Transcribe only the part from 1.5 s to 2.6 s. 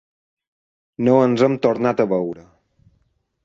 tornat a veure.